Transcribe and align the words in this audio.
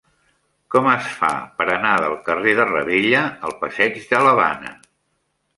Com 0.75 0.87
es 0.93 1.09
fa 1.17 1.29
per 1.59 1.67
anar 1.73 1.91
del 2.05 2.17
carrer 2.29 2.55
de 2.61 2.65
Ravella 2.71 3.21
al 3.51 3.55
passeig 3.63 4.01
de 4.15 4.23
l'Havana? 4.29 4.77